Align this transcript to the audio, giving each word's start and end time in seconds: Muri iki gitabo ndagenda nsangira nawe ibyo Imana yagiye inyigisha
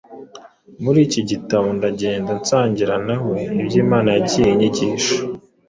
Muri 0.83 0.99
iki 1.07 1.21
gitabo 1.29 1.67
ndagenda 1.77 2.31
nsangira 2.41 2.95
nawe 3.07 3.37
ibyo 3.61 3.77
Imana 3.85 4.07
yagiye 4.15 4.47
inyigisha 4.51 5.15